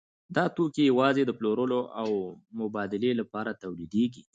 [0.35, 2.09] دا توکي یوازې د پلورلو او
[2.59, 4.23] مبادلې لپاره تولیدېږي